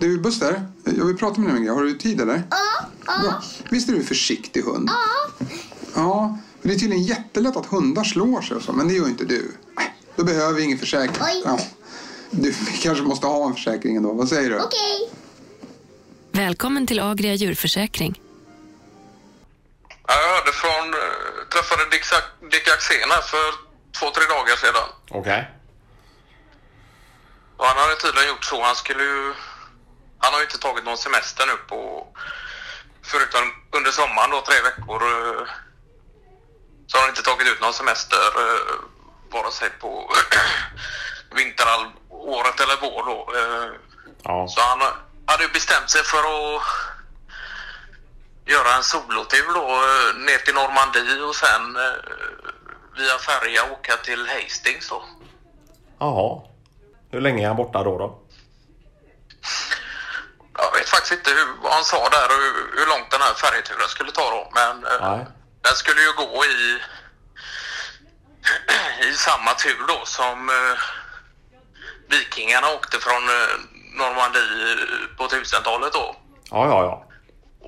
[0.00, 1.74] Du Buster, jag vill prata med dig om en grej.
[1.74, 2.42] Har du tid eller?
[2.50, 2.56] Ja,
[3.06, 3.42] ja.
[3.70, 4.88] Visst är du en försiktig hund?
[4.92, 5.46] ja.
[5.94, 9.24] Ja, det är tydligen jättelätt att hundar slår sig och så, men det gör inte
[9.24, 9.52] du.
[10.16, 11.16] Då behöver vi ingen försäkring.
[11.20, 11.42] Oj.
[11.44, 11.58] Ja.
[12.30, 14.12] Du vi kanske måste ha en försäkring ändå.
[14.12, 14.56] Vad säger du?
[14.56, 15.10] Okej.
[16.32, 18.20] Välkommen till Agria djurförsäkring.
[20.06, 22.04] Ja, Jag hörde från, eh, träffade Dick,
[22.52, 23.46] Dick Axén här för
[23.98, 24.88] två, tre dagar sedan.
[25.10, 25.50] Okej.
[27.56, 28.62] Och han hade tydligen gjort så.
[28.62, 29.32] Han skulle ju...
[30.30, 32.06] Han har ju inte tagit någon semester nu på...
[33.02, 33.44] Förutom
[33.76, 35.00] under sommaren då, tre veckor.
[36.86, 38.74] Så har han inte tagit ut någon semester eh,
[39.32, 40.10] vare sig på
[41.36, 43.18] vinterhalvåret eller vår då.
[44.22, 44.48] Ja.
[44.48, 44.80] Så han
[45.26, 46.62] hade ju bestämt sig för att
[48.46, 51.96] göra en solotur då eh, ner till Normandie och sen eh,
[52.98, 55.02] via färja åka till Hastings då.
[55.98, 56.42] Jaha.
[57.10, 57.98] Hur länge är han borta då?
[57.98, 58.19] då?
[60.90, 64.12] Faktiskt inte hur, vad han sa där och hur, hur långt den här färjeturen skulle
[64.12, 64.42] ta då.
[64.60, 65.26] Men eh, Nej.
[65.66, 66.60] den skulle ju gå i,
[69.08, 70.78] i samma tur då som eh,
[72.08, 73.52] vikingarna åkte från eh,
[73.98, 74.76] Normandie
[75.16, 76.16] på 1000-talet då.
[76.50, 77.04] Ja, ja, ja.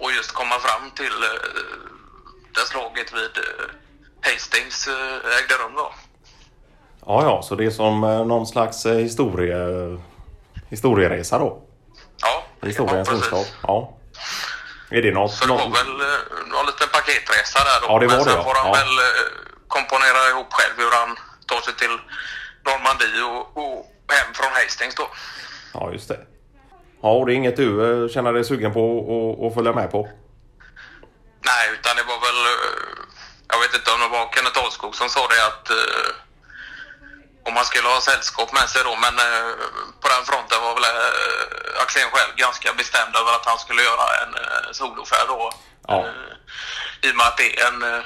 [0.01, 1.17] och just komma fram till
[2.55, 3.31] där slaget vid
[4.23, 4.89] Hastings
[5.39, 5.93] ägde rum då.
[7.07, 7.43] Ja, ja.
[7.43, 9.57] Så det är som någon slags historie...
[10.71, 11.63] historieresa då?
[12.63, 13.45] Historiens ja, inslag?
[13.63, 13.99] Ja.
[14.91, 15.33] Är det något...
[15.35, 15.79] Så det var något...
[15.79, 17.87] väl eh, någon liten paketresa där då.
[17.89, 18.45] Ja, det var Men det, sen ja.
[18.45, 18.73] får han Ja.
[18.73, 19.31] väl eh,
[19.69, 21.95] komponera ihop själv hur han tar sig till
[22.67, 23.77] Normandie och, och
[24.09, 25.07] hem från Hastings då.
[25.75, 26.21] Ja, just det.
[27.03, 27.69] Ja, och det är inget du
[28.05, 28.83] eh, känner dig sugen på
[29.49, 30.09] att- följa med på?
[31.51, 32.41] Nej, utan det var väl...
[33.53, 35.67] Jag vet inte om det var Kenneth Ahlskog som sa det att
[37.47, 39.51] om man skulle ha sällskap med sig då, men eh,
[40.03, 44.07] på den fronten var väl eh, Axén själv ganska bestämd över att han skulle göra
[44.23, 45.53] en eh, solofärd då.
[45.89, 45.99] Ja.
[45.99, 46.31] Eh,
[47.07, 48.03] I och med att det är en eh,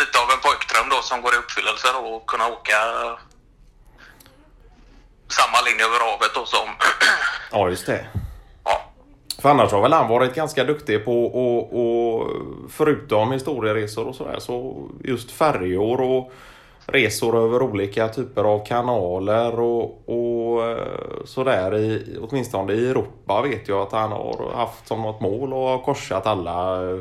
[0.00, 2.78] lite av en pojkdröm då som går i uppfyllelse då och kunna åka
[5.38, 6.68] samma linje över havet då som...
[7.52, 8.06] Ja, just det.
[8.64, 8.92] ja,
[9.42, 14.38] För annars har väl han varit ganska duktig på att, och, förutom historieresor och sådär,
[14.38, 16.32] så just färjor och
[16.92, 23.68] resor över olika typer av kanaler och, och eh, sådär i, åtminstone i Europa vet
[23.68, 27.00] jag att han har haft som något mål och har korsat alla eh,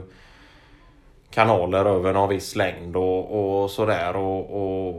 [1.32, 4.96] kanaler över någon viss längd och, och sådär och, och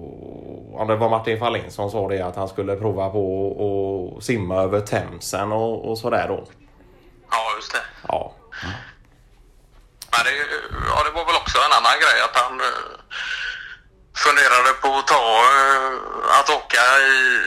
[0.78, 4.62] ja, det var Martin Fahlin som sa det att han skulle prova på att simma
[4.62, 6.44] över Themsen och, och sådär då.
[7.30, 7.82] ja, just det.
[8.08, 8.32] Ja.
[10.10, 10.30] Men det,
[10.90, 12.97] ja, det var väl också en annan grej att han eh,
[14.28, 17.40] funderade på att ta, eh, att åka i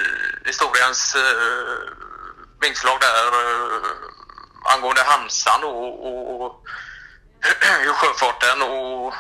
[0.46, 1.80] historiens eh,
[2.62, 6.66] vingslag där eh, angående Hansan och, och, och
[7.84, 9.14] hur sjöfarten och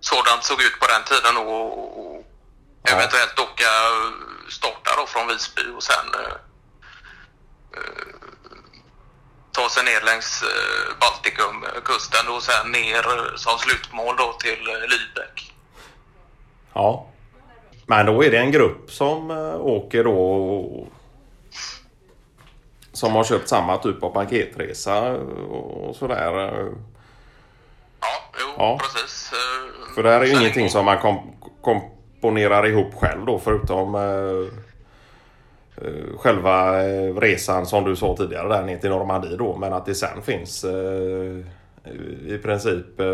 [0.00, 2.22] sådant såg ut på den tiden och, och
[2.88, 2.92] Ja.
[2.92, 3.70] eventuellt åka,
[4.48, 6.06] starta då från Visby och sen
[9.52, 10.44] ta sig ner längs
[11.00, 15.45] Baltikumkusten och sen ner som slutmål då till Lübeck.
[16.76, 17.06] Ja.
[17.86, 20.86] Men då är det en grupp som eh, åker då och-
[22.92, 25.12] som har köpt samma typ av paketresa
[25.50, 26.38] och sådär.
[26.48, 26.66] eh.
[28.00, 28.08] Ja,
[28.40, 28.78] jo, Ja.
[28.80, 29.32] precis.
[29.32, 31.18] Eh, För det här är ju sen ingenting som man kom,
[31.62, 34.52] komponerar ihop själv då förutom eh,
[35.86, 39.56] eh, själva eh, resan som du sa tidigare där ner till Normandie då.
[39.56, 41.40] Men att det sen finns eh,
[42.26, 43.06] i princip eh,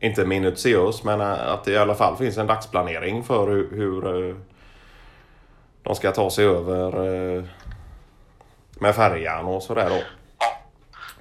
[0.00, 4.28] inte minutiös men eh, att det i alla fall finns en dagsplanering för hur, hur
[4.28, 4.36] eh,
[5.82, 6.86] de ska ta sig över
[7.36, 7.44] eh,
[8.78, 10.02] med färjan och sådär då.
[10.38, 10.62] Ja,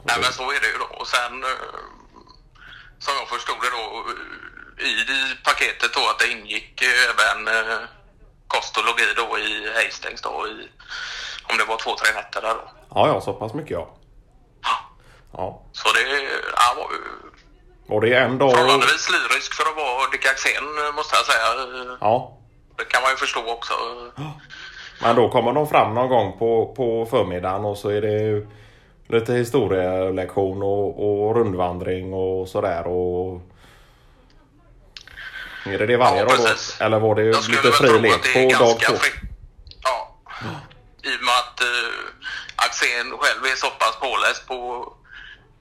[0.04, 0.98] Nej, men så är det ju då.
[1.00, 1.44] Och sen
[3.00, 3.86] som jag förstod det då
[4.86, 4.94] i,
[5.44, 7.50] paketet då att det ingick även
[8.48, 10.70] kost och logi då i Hastings då i
[11.52, 12.72] om det var två, tre nätter där då.
[12.90, 13.96] Ja, ja, så pass mycket ja.
[15.34, 15.62] Ja.
[15.72, 17.33] Så det han var ju
[17.88, 18.52] Och det är en dag...
[18.52, 20.64] förhållandevis lyrisk för att vara Dick Axén
[20.96, 21.98] måste jag säga.
[22.02, 22.38] Ja,
[22.78, 23.74] Det kan man ju förstå också.
[25.02, 28.48] Men då kommer de fram någon gång på, på förmiddagen och så är det
[29.08, 30.88] lite historielektion och,
[31.28, 32.88] och rundvandring och sådär.
[32.88, 33.42] Och...
[35.66, 36.86] Är det det varje Ja, dag då?
[36.86, 38.94] Eller var det Jag lite fri lek på dag två?
[39.84, 40.18] Ja.
[41.04, 44.88] I och med att uh, Axén själv är så pass påläst på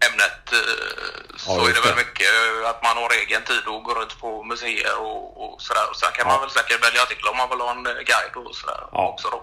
[0.06, 2.28] ämnet uh, så just är det väl mycket
[2.62, 5.86] eh, att man har egen tid och går runt på museer och, och sådär.
[5.90, 6.32] Och sen kan Ja.
[6.32, 9.08] man väl säkert välja artiklar om man vill ha en eh, guide och sådär Ja.
[9.08, 9.40] också då.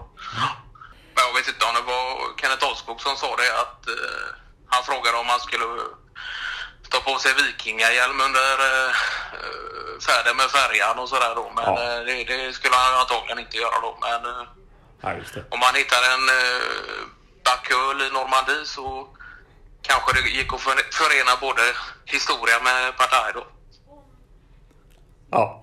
[1.16, 2.06] jag vet inte om det var
[2.40, 4.28] Kenneth Olskog som sa det att eh,
[4.68, 5.64] han frågade om han skulle
[6.90, 8.90] ta på sig vikingahjälm under eh,
[10.06, 11.52] färden med färjan och sådär då.
[11.56, 11.82] Men Ja.
[11.82, 13.98] eh, det, det skulle han antagligen inte göra då.
[14.00, 14.46] Men eh,
[15.02, 15.10] Ja,
[15.50, 16.62] om man hittar en eh,
[17.44, 19.08] backöl i Normandie så
[19.82, 20.60] kanske det gick att
[21.00, 21.62] förena både
[22.04, 23.46] historia med partaj då.
[25.30, 25.59] Ja.